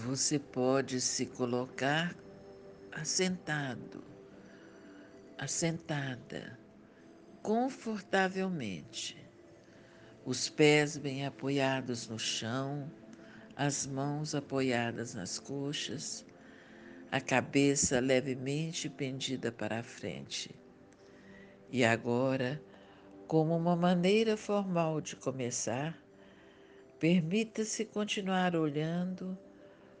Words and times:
você 0.00 0.38
pode 0.38 0.98
se 0.98 1.26
colocar 1.26 2.16
assentado, 2.90 4.02
assentada, 5.38 6.58
confortavelmente, 7.42 9.16
os 10.24 10.48
pés 10.48 10.96
bem 10.96 11.26
apoiados 11.26 12.08
no 12.08 12.18
chão, 12.18 12.90
as 13.54 13.86
mãos 13.86 14.34
apoiadas 14.34 15.14
nas 15.14 15.38
coxas, 15.38 16.24
a 17.12 17.20
cabeça 17.20 18.00
levemente 18.00 18.88
pendida 18.88 19.52
para 19.52 19.80
a 19.80 19.82
frente. 19.82 20.50
E 21.70 21.84
agora, 21.84 22.60
como 23.26 23.54
uma 23.54 23.76
maneira 23.76 24.34
formal 24.34 25.00
de 25.00 25.14
começar, 25.14 25.96
permita-se 26.98 27.84
continuar 27.84 28.56
olhando 28.56 29.38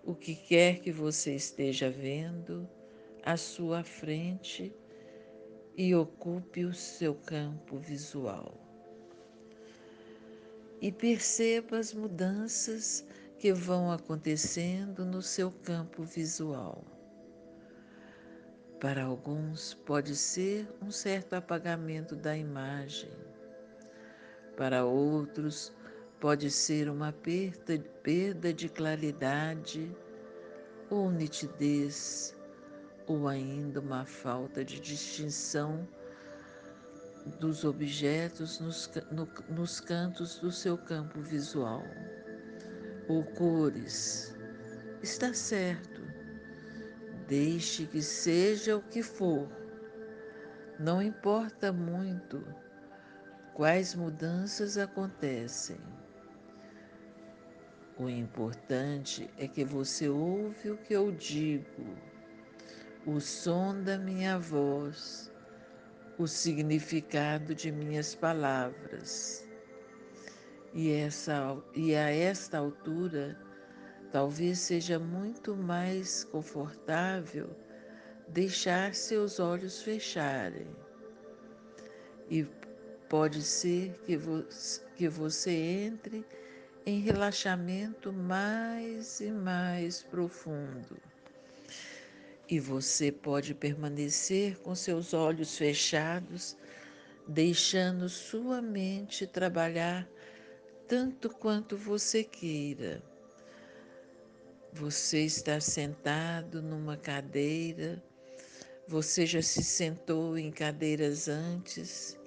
o 0.04 0.14
que 0.14 0.34
quer 0.34 0.80
que 0.80 0.90
você 0.90 1.34
esteja 1.34 1.90
vendo 1.90 2.68
à 3.22 3.36
sua 3.36 3.84
frente 3.84 4.74
e 5.76 5.94
ocupe 5.94 6.64
o 6.64 6.74
seu 6.74 7.14
campo 7.14 7.78
visual. 7.78 8.54
E 10.80 10.90
perceba 10.90 11.78
as 11.78 11.92
mudanças 11.92 13.06
que 13.38 13.52
vão 13.52 13.90
acontecendo 13.90 15.04
no 15.04 15.22
seu 15.22 15.50
campo 15.50 16.02
visual. 16.02 16.84
Para 18.80 19.04
alguns, 19.04 19.74
pode 19.74 20.16
ser 20.16 20.66
um 20.80 20.90
certo 20.90 21.34
apagamento 21.34 22.16
da 22.16 22.34
imagem. 22.36 23.10
Para 24.56 24.86
outros, 24.86 25.72
pode 26.20 26.50
ser 26.50 26.88
uma 26.88 27.12
perda, 27.12 27.78
perda 28.02 28.52
de 28.52 28.68
claridade 28.68 29.90
ou 30.90 31.10
nitidez, 31.10 32.36
ou 33.06 33.26
ainda 33.26 33.80
uma 33.80 34.04
falta 34.04 34.64
de 34.64 34.78
distinção 34.80 35.88
dos 37.38 37.64
objetos 37.64 38.60
nos, 38.60 38.90
no, 39.10 39.28
nos 39.48 39.80
cantos 39.80 40.38
do 40.38 40.52
seu 40.52 40.76
campo 40.76 41.20
visual, 41.20 41.82
ou 43.08 43.24
cores. 43.24 44.34
Está 45.02 45.32
certo 45.32 46.00
Deixe 47.30 47.86
que 47.86 48.02
seja 48.02 48.76
o 48.76 48.82
que 48.82 49.04
for, 49.04 49.48
não 50.80 51.00
importa 51.00 51.72
muito 51.72 52.44
quais 53.54 53.94
mudanças 53.94 54.76
acontecem. 54.76 55.78
O 58.00 58.08
importante 58.08 59.30
é 59.38 59.46
que 59.46 59.64
você 59.64 60.08
ouve 60.08 60.70
o 60.70 60.76
que 60.78 60.94
eu 60.94 61.12
digo, 61.12 61.84
o 63.06 63.20
som 63.20 63.80
da 63.80 63.98
minha 63.98 64.38
voz, 64.38 65.30
o 66.18 66.26
significado 66.26 67.54
de 67.54 67.70
minhas 67.70 68.14
palavras. 68.14 69.46
E, 70.72 70.90
essa, 70.90 71.56
e 71.76 71.94
a 71.94 72.10
esta 72.10 72.58
altura, 72.58 73.36
Talvez 74.12 74.58
seja 74.58 74.98
muito 74.98 75.54
mais 75.54 76.24
confortável 76.24 77.48
deixar 78.26 78.92
seus 78.92 79.38
olhos 79.38 79.82
fecharem. 79.82 80.66
E 82.28 82.44
pode 83.08 83.40
ser 83.40 83.92
que, 84.04 84.16
vo 84.16 84.44
que 84.96 85.08
você 85.08 85.52
entre 85.52 86.26
em 86.86 87.00
relaxamento 87.00 88.12
mais 88.12 89.20
e 89.20 89.30
mais 89.30 90.02
profundo. 90.02 90.96
E 92.48 92.58
você 92.58 93.12
pode 93.12 93.54
permanecer 93.54 94.58
com 94.58 94.74
seus 94.74 95.14
olhos 95.14 95.56
fechados, 95.56 96.56
deixando 97.28 98.08
sua 98.08 98.60
mente 98.60 99.26
trabalhar 99.26 100.08
tanto 100.88 101.30
quanto 101.30 101.76
você 101.76 102.24
queira. 102.24 103.00
Você 104.72 105.24
está 105.24 105.60
sentado 105.60 106.60
numa 106.60 106.96
cadeira, 106.96 108.02
você 108.88 109.24
já 109.24 109.42
se 109.42 109.62
sentou 109.62 110.36
em 110.36 110.50
cadeiras 110.50 111.28
antes, 111.28 112.19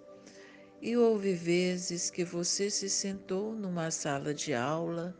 e 0.83 0.97
houve 0.97 1.33
vezes 1.33 2.09
que 2.09 2.25
você 2.25 2.69
se 2.69 2.89
sentou 2.89 3.53
numa 3.53 3.89
sala 3.89 4.33
de 4.33 4.53
aula 4.53 5.16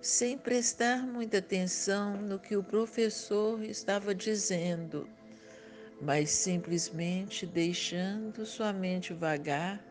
sem 0.00 0.38
prestar 0.38 1.06
muita 1.06 1.38
atenção 1.38 2.16
no 2.16 2.38
que 2.38 2.56
o 2.56 2.64
professor 2.64 3.62
estava 3.62 4.14
dizendo, 4.14 5.06
mas 6.00 6.30
simplesmente 6.30 7.44
deixando 7.44 8.46
sua 8.46 8.72
mente 8.72 9.12
vagar 9.12 9.84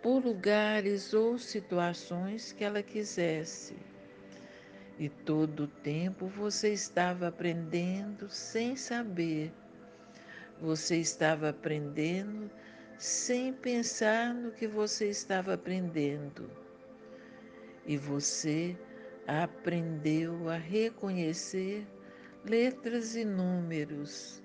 por 0.00 0.24
lugares 0.24 1.12
ou 1.12 1.36
situações 1.36 2.52
que 2.52 2.62
ela 2.62 2.84
quisesse. 2.84 3.74
E 5.00 5.08
todo 5.08 5.64
o 5.64 5.68
tempo 5.68 6.28
você 6.28 6.72
estava 6.72 7.26
aprendendo 7.26 8.28
sem 8.28 8.76
saber. 8.76 9.52
Você 10.60 10.96
estava 10.96 11.48
aprendendo 11.48 12.48
sem 12.98 13.52
pensar 13.52 14.32
no 14.34 14.50
que 14.52 14.66
você 14.66 15.08
estava 15.08 15.54
aprendendo. 15.54 16.50
E 17.84 17.96
você 17.96 18.76
aprendeu 19.26 20.48
a 20.48 20.56
reconhecer 20.56 21.86
letras 22.44 23.16
e 23.16 23.24
números, 23.24 24.42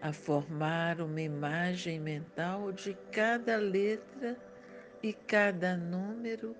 a 0.00 0.12
formar 0.12 1.00
uma 1.00 1.20
imagem 1.20 2.00
mental 2.00 2.72
de 2.72 2.96
cada 3.10 3.56
letra 3.56 4.36
e 5.02 5.12
cada 5.12 5.76
número, 5.76 6.56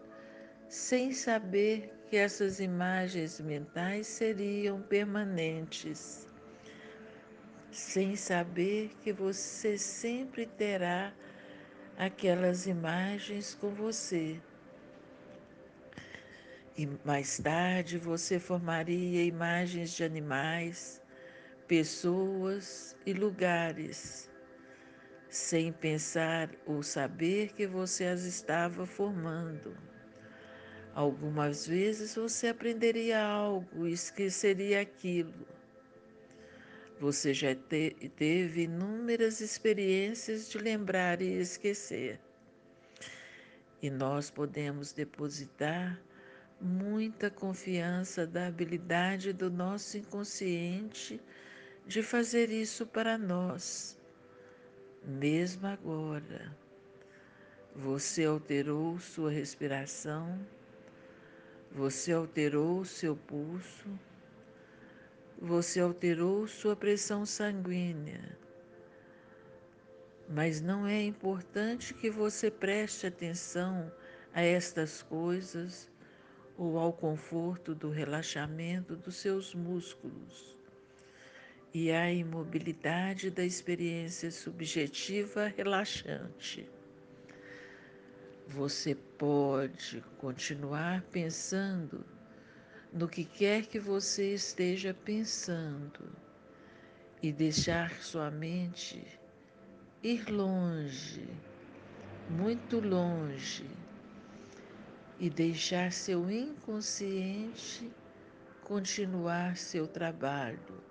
sem 0.69 1.12
saber 1.12 1.93
que 2.06 2.17
essas 2.17 2.61
imagens 2.61 3.41
mentais 3.41 4.06
seriam 4.06 4.81
permanentes, 4.83 6.27
sem 7.72 8.15
saber 8.15 8.91
que 9.03 9.12
você 9.12 9.78
sempre 9.78 10.44
terá 10.47 11.12
aquelas 11.97 12.66
imagens 12.66 13.55
com 13.55 13.71
você. 13.71 14.38
E 16.77 16.88
mais 17.05 17.38
tarde 17.38 17.99
você 17.99 18.38
formaria 18.38 19.25
imagens 19.25 19.93
de 19.93 20.05
animais, 20.05 21.00
pessoas 21.66 22.94
e 23.06 23.12
lugares, 23.15 24.31
sem 25.28 25.72
pensar 25.72 26.50
ou 26.66 26.83
saber 26.83 27.53
que 27.54 27.66
você 27.66 28.04
as 28.04 28.25
estava 28.25 28.84
formando. 28.84 29.75
Algumas 30.94 31.66
vezes 31.66 32.15
você 32.16 32.49
aprenderia 32.49 33.22
algo 33.22 33.87
e 33.87 33.93
esqueceria 33.93 34.83
aquilo. 34.83 35.62
Você 37.00 37.34
já 37.34 37.54
te, 37.54 37.97
teve 38.16 38.62
inúmeras 38.62 39.41
experiências 39.41 40.48
de 40.50 40.58
lembrar 40.58 41.20
e 41.20 41.38
esquecer. 41.41 42.20
E 43.82 43.91
nós 43.91 44.30
podemos 44.30 44.92
depositar 44.92 46.00
muita 46.60 47.30
confiança 47.30 48.26
da 48.26 48.47
habilidade 48.47 49.32
do 49.32 49.50
nosso 49.50 49.98
inconsciente 49.98 51.20
de 51.86 52.03
fazer 52.03 52.50
isso 52.50 52.86
para 52.86 53.19
nós, 53.19 53.98
mesmo 55.04 55.66
agora. 55.66 56.56
Você 57.74 58.24
alterou 58.24 59.00
sua 59.00 59.30
respiração 59.30 60.38
você 61.74 62.12
alterou 62.12 62.84
seu 62.84 63.16
pulso, 63.16 63.88
você 65.44 65.80
alterou 65.80 66.47
sua 66.47 66.77
pressão 66.77 67.27
sanguínea. 67.27 68.39
Mas 70.28 70.60
não 70.60 70.86
é 70.86 71.03
importante 71.03 71.92
que 71.92 72.09
você 72.09 72.48
preste 72.48 73.09
atenção 73.09 73.92
a 74.33 74.41
estas 74.41 75.03
coisas 75.03 75.91
ou 76.56 76.78
ao 76.78 76.92
conforto 76.92 77.74
do 77.74 77.91
relaxamento 77.91 78.94
dos 78.94 79.16
seus 79.16 79.53
músculos 79.53 80.56
e 81.74 81.91
à 81.91 82.12
imobilidade 82.12 83.28
da 83.28 83.45
experiência 83.45 84.30
subjetiva 84.30 85.48
relaxante. 85.48 86.71
Você 88.47 88.95
pode 89.18 90.04
continuar 90.18 91.03
pensando 91.10 92.04
no 92.92 93.09
que 93.09 93.24
quer 93.24 93.66
que 93.66 93.78
você 93.78 94.34
esteja 94.34 94.92
pensando 94.92 96.09
e 97.22 97.33
deixar 97.33 98.03
sua 98.03 98.30
mente 98.30 99.03
ir 100.03 100.28
longe, 100.28 101.28
muito 102.28 102.80
longe, 102.80 103.71
e 105.18 105.30
deixar 105.30 105.92
seu 105.92 106.28
inconsciente 106.28 107.89
continuar 108.65 109.56
seu 109.56 109.86
trabalho, 109.86 110.83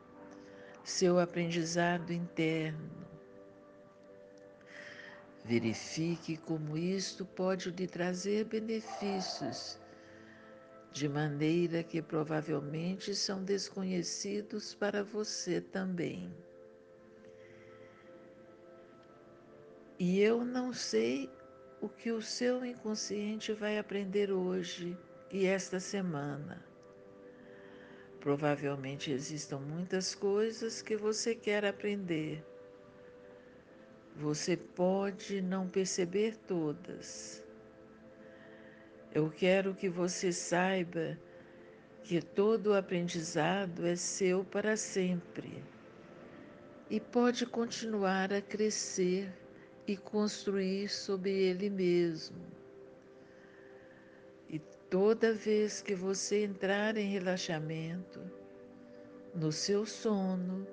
seu 0.85 1.19
aprendizado 1.19 2.13
interno. 2.13 2.89
Verifique 5.43 6.37
como 6.37 6.77
isto 6.77 7.25
pode 7.25 7.71
lhe 7.71 7.87
trazer 7.87 8.45
benefícios, 8.45 9.77
de 10.91 11.07
maneira 11.07 11.83
que 11.83 12.01
provavelmente 12.01 13.15
são 13.15 13.43
desconhecidos 13.43 14.75
para 14.75 15.03
você 15.03 15.61
também. 15.61 16.31
E 19.97 20.19
eu 20.19 20.43
não 20.43 20.73
sei 20.73 21.29
o 21.79 21.87
que 21.87 22.11
o 22.11 22.21
seu 22.21 22.65
inconsciente 22.65 23.53
vai 23.53 23.77
aprender 23.77 24.31
hoje 24.31 24.97
e 25.31 25.45
esta 25.45 25.79
semana. 25.79 26.63
Provavelmente 28.19 29.11
existam 29.11 29.59
muitas 29.59 30.13
coisas 30.13 30.81
que 30.81 30.97
você 30.97 31.33
quer 31.33 31.65
aprender. 31.65 32.43
Você 34.15 34.57
pode 34.57 35.41
não 35.41 35.67
perceber 35.67 36.35
todas. 36.47 37.43
Eu 39.13 39.29
quero 39.29 39.75
que 39.75 39.89
você 39.89 40.31
saiba 40.31 41.19
que 42.01 42.21
todo 42.21 42.67
o 42.67 42.73
aprendizado 42.73 43.85
é 43.85 43.95
seu 43.95 44.45
para 44.45 44.77
sempre 44.77 45.61
e 46.89 46.97
pode 46.97 47.45
continuar 47.45 48.31
a 48.31 48.41
crescer 48.41 49.29
e 49.85 49.97
construir 49.97 50.87
sobre 50.87 51.29
ele 51.29 51.69
mesmo. 51.69 52.41
E 54.49 54.59
toda 54.89 55.33
vez 55.33 55.81
que 55.81 55.93
você 55.93 56.45
entrar 56.45 56.95
em 56.95 57.09
relaxamento, 57.09 58.21
no 59.35 59.51
seu 59.51 59.85
sono, 59.85 60.65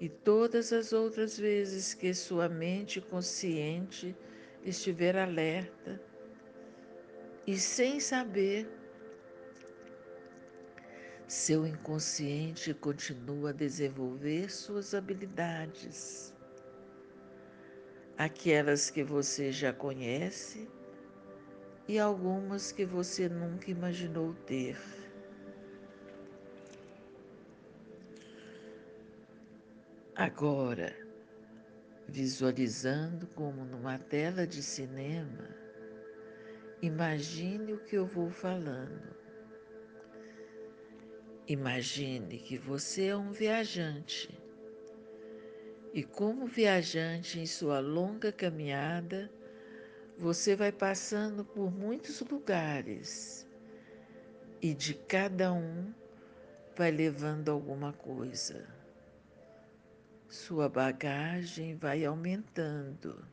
e 0.00 0.08
todas 0.08 0.72
as 0.72 0.92
outras 0.92 1.38
vezes 1.38 1.94
que 1.94 2.12
sua 2.12 2.48
mente 2.48 3.00
consciente 3.00 4.16
estiver 4.64 5.16
alerta 5.16 6.09
e 7.46 7.58
sem 7.58 7.98
saber, 8.00 8.68
seu 11.26 11.66
inconsciente 11.66 12.74
continua 12.74 13.50
a 13.50 13.52
desenvolver 13.52 14.50
suas 14.50 14.94
habilidades, 14.94 16.34
aquelas 18.18 18.90
que 18.90 19.02
você 19.02 19.52
já 19.52 19.72
conhece 19.72 20.68
e 21.86 21.98
algumas 21.98 22.72
que 22.72 22.84
você 22.84 23.28
nunca 23.28 23.70
imaginou 23.70 24.34
ter. 24.46 24.76
Agora, 30.14 30.94
visualizando 32.06 33.26
como 33.28 33.64
numa 33.64 33.98
tela 33.98 34.46
de 34.46 34.62
cinema, 34.62 35.59
imagine 36.82 37.74
o 37.74 37.78
que 37.78 37.96
eu 37.96 38.06
vou 38.06 38.30
falando. 38.30 39.14
Imagine 41.46 42.38
que 42.38 42.56
você 42.56 43.06
é 43.06 43.16
um 43.16 43.32
viajante 43.32 44.40
e, 45.92 46.04
como 46.04 46.46
viajante 46.46 47.40
em 47.40 47.46
sua 47.46 47.80
longa 47.80 48.30
caminhada, 48.30 49.30
você 50.16 50.54
vai 50.54 50.70
passando 50.70 51.44
por 51.44 51.72
muitos 51.72 52.20
lugares 52.20 53.46
e 54.62 54.72
de 54.74 54.94
cada 54.94 55.52
um 55.52 55.92
vai 56.76 56.90
levando 56.90 57.50
alguma 57.50 57.92
coisa. 57.92 58.68
Sua 60.28 60.68
bagagem 60.68 61.74
vai 61.74 62.04
aumentando. 62.04 63.26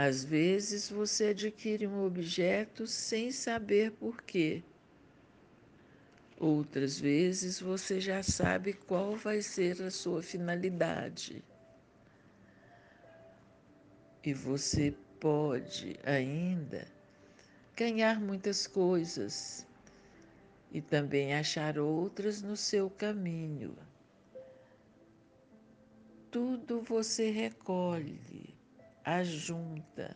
Às 0.00 0.22
vezes 0.22 0.88
você 0.88 1.30
adquire 1.30 1.84
um 1.84 2.06
objeto 2.06 2.86
sem 2.86 3.32
saber 3.32 3.90
por 3.90 4.22
quê. 4.22 4.62
Outras 6.38 7.00
vezes 7.00 7.58
você 7.58 8.00
já 8.00 8.22
sabe 8.22 8.74
qual 8.74 9.16
vai 9.16 9.42
ser 9.42 9.82
a 9.82 9.90
sua 9.90 10.22
finalidade. 10.22 11.42
E 14.22 14.32
você 14.32 14.94
pode 15.18 15.98
ainda 16.04 16.86
ganhar 17.74 18.20
muitas 18.20 18.68
coisas 18.68 19.66
e 20.70 20.80
também 20.80 21.34
achar 21.34 21.76
outras 21.76 22.40
no 22.40 22.56
seu 22.56 22.88
caminho. 22.88 23.76
Tudo 26.30 26.80
você 26.82 27.30
recolhe, 27.32 28.56
ajunta, 29.08 30.14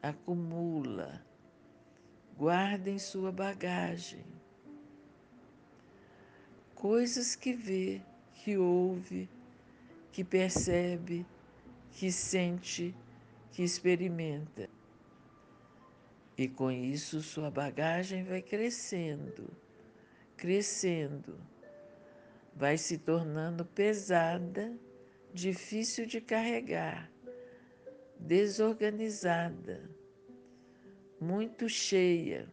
acumula, 0.00 1.26
guarda 2.36 2.88
em 2.88 3.00
sua 3.00 3.32
bagagem. 3.32 4.24
Coisas 6.72 7.34
que 7.34 7.52
vê, 7.52 8.00
que 8.32 8.56
ouve, 8.56 9.28
que 10.12 10.22
percebe, 10.22 11.26
que 11.90 12.12
sente, 12.12 12.94
que 13.50 13.64
experimenta. 13.64 14.70
E 16.38 16.46
com 16.46 16.70
isso 16.70 17.20
sua 17.20 17.50
bagagem 17.50 18.22
vai 18.22 18.40
crescendo, 18.40 19.50
crescendo, 20.36 21.36
vai 22.54 22.78
se 22.78 22.98
tornando 22.98 23.64
pesada, 23.64 24.72
difícil 25.34 26.06
de 26.06 26.20
carregar, 26.20 27.10
desorganizada, 28.20 29.90
muito 31.20 31.68
cheia, 31.68 32.46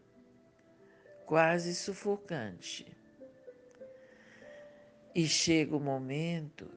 quase 1.25 1.75
sufocante. 1.75 2.85
E 5.13 5.27
chega 5.27 5.75
o 5.75 5.79
momento 5.79 6.69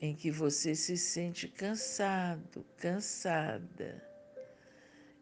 em 0.00 0.14
que 0.14 0.30
você 0.30 0.74
se 0.74 0.96
sente 0.96 1.48
cansado, 1.48 2.64
cansada 2.76 4.02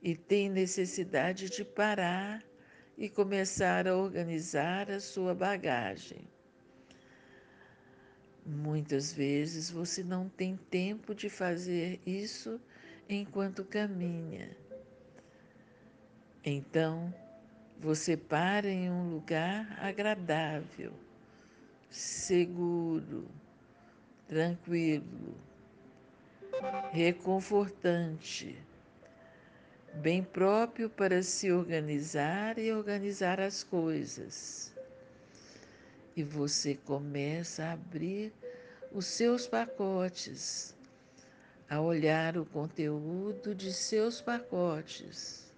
e 0.02 0.14
tem 0.14 0.48
necessidade 0.48 1.48
de 1.50 1.64
parar 1.64 2.44
e 2.96 3.08
começar 3.08 3.88
a 3.88 3.96
organizar 3.96 4.90
a 4.90 5.00
sua 5.00 5.34
bagagem. 5.34 6.28
Muitas 8.44 9.12
vezes 9.12 9.70
você 9.70 10.04
não 10.04 10.28
tem 10.28 10.56
tempo 10.70 11.14
de 11.14 11.28
fazer 11.28 12.00
isso 12.06 12.60
enquanto 13.08 13.64
caminha. 13.64 14.56
Então, 16.44 17.12
você 17.78 18.16
para 18.16 18.68
em 18.68 18.90
um 18.90 19.10
lugar 19.10 19.78
agradável, 19.80 20.92
seguro, 21.90 23.26
tranquilo, 24.28 25.34
reconfortante, 26.90 28.56
bem 29.94 30.22
próprio 30.22 30.88
para 30.88 31.22
se 31.22 31.50
organizar 31.50 32.58
e 32.58 32.72
organizar 32.72 33.40
as 33.40 33.62
coisas. 33.62 34.74
E 36.16 36.22
você 36.22 36.74
começa 36.74 37.64
a 37.64 37.72
abrir 37.72 38.32
os 38.92 39.04
seus 39.04 39.46
pacotes, 39.46 40.74
a 41.68 41.80
olhar 41.80 42.36
o 42.36 42.44
conteúdo 42.44 43.54
de 43.54 43.72
seus 43.72 44.20
pacotes. 44.20 45.52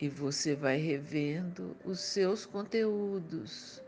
E 0.00 0.08
você 0.08 0.54
vai 0.56 0.78
revendo 0.78 1.76
os 1.84 2.00
seus 2.00 2.44
conteúdos 2.44 3.82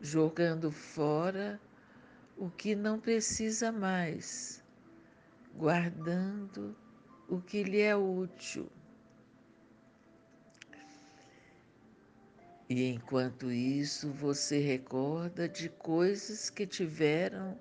jogando 0.00 0.70
fora 0.70 1.60
o 2.36 2.48
que 2.50 2.74
não 2.74 3.00
precisa 3.00 3.72
mais, 3.72 4.62
guardando 5.54 6.76
o 7.28 7.40
que 7.40 7.62
lhe 7.62 7.80
é 7.80 7.96
útil. 7.96 8.70
E 12.68 12.88
enquanto 12.88 13.50
isso, 13.50 14.10
você 14.10 14.58
recorda 14.58 15.48
de 15.48 15.68
coisas 15.68 16.50
que 16.50 16.66
tiveram 16.66 17.58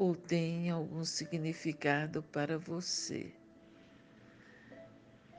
ou 0.00 0.16
têm 0.16 0.70
algum 0.70 1.04
significado 1.04 2.22
para 2.22 2.56
você. 2.56 3.34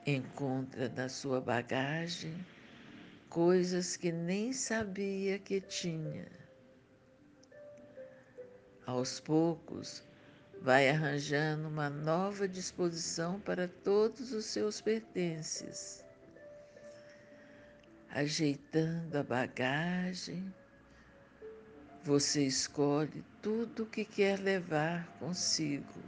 Encontra 0.06 0.88
na 0.90 1.08
sua 1.08 1.40
bagagem 1.40 2.46
coisas 3.28 3.96
que 3.96 4.12
nem 4.12 4.52
sabia 4.52 5.36
que 5.40 5.60
tinha. 5.60 6.28
Aos 8.86 9.18
poucos, 9.18 10.04
vai 10.60 10.88
arranjando 10.88 11.66
uma 11.66 11.90
nova 11.90 12.46
disposição 12.46 13.40
para 13.40 13.66
todos 13.66 14.32
os 14.32 14.44
seus 14.44 14.80
pertences. 14.80 16.04
ajeitando 18.10 19.16
a 19.18 19.24
bagagem, 19.24 20.54
você 22.04 22.44
escolhe 22.44 23.24
tudo 23.40 23.84
o 23.84 23.86
que 23.86 24.04
quer 24.04 24.40
levar 24.40 25.06
consigo. 25.18 26.02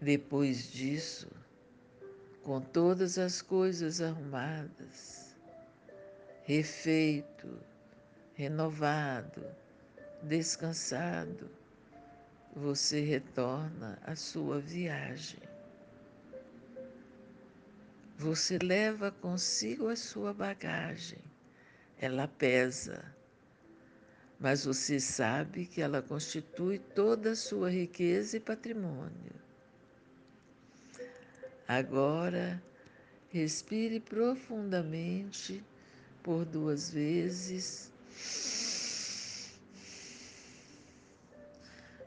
Depois 0.00 0.70
disso, 0.70 1.28
com 2.42 2.60
todas 2.60 3.18
as 3.18 3.40
coisas 3.40 4.00
arrumadas, 4.00 5.36
refeito, 6.44 7.56
renovado, 8.34 9.44
descansado, 10.24 11.48
você 12.54 13.00
retorna 13.00 13.96
à 14.02 14.16
sua 14.16 14.58
viagem. 14.58 15.40
Você 18.18 18.58
leva 18.58 19.12
consigo 19.12 19.88
a 19.88 19.96
sua 19.96 20.34
bagagem, 20.34 21.18
ela 22.02 22.26
pesa, 22.26 23.14
mas 24.40 24.64
você 24.64 24.98
sabe 24.98 25.66
que 25.66 25.80
ela 25.80 26.02
constitui 26.02 26.80
toda 26.80 27.30
a 27.30 27.36
sua 27.36 27.70
riqueza 27.70 28.36
e 28.36 28.40
patrimônio. 28.40 29.36
Agora, 31.68 32.60
respire 33.30 34.00
profundamente 34.00 35.64
por 36.24 36.44
duas 36.44 36.90
vezes, 36.90 37.92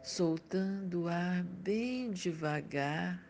soltando 0.04 1.04
o 1.04 1.08
ar 1.08 1.42
bem 1.42 2.12
devagar. 2.12 3.24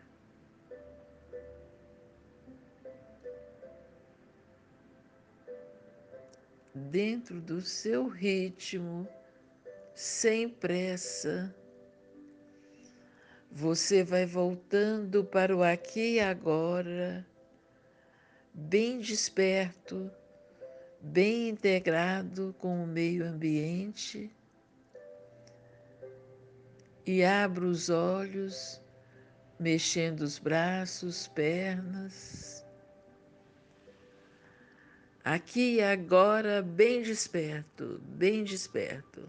Dentro 6.78 7.40
do 7.40 7.62
seu 7.62 8.06
ritmo, 8.06 9.08
sem 9.94 10.46
pressa, 10.46 11.56
você 13.50 14.04
vai 14.04 14.26
voltando 14.26 15.24
para 15.24 15.56
o 15.56 15.62
aqui 15.62 16.16
e 16.16 16.20
agora, 16.20 17.26
bem 18.52 19.00
desperto, 19.00 20.10
bem 21.00 21.48
integrado 21.48 22.54
com 22.58 22.84
o 22.84 22.86
meio 22.86 23.24
ambiente, 23.24 24.30
e 27.06 27.24
abra 27.24 27.64
os 27.64 27.88
olhos, 27.88 28.82
mexendo 29.58 30.20
os 30.20 30.38
braços, 30.38 31.26
pernas. 31.28 32.55
Aqui 35.26 35.78
e 35.78 35.82
agora, 35.82 36.62
bem 36.62 37.02
desperto, 37.02 38.00
bem 38.00 38.44
desperto. 38.44 39.28